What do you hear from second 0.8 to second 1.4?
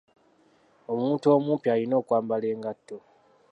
Omuntu